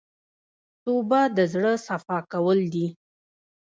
توبه 0.83 1.21
د 1.37 1.39
زړه 1.53 1.73
صفا 1.87 2.17
کول 2.31 2.59
دي. 2.73 2.87